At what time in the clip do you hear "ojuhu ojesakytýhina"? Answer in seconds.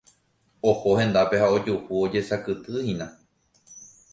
1.57-3.11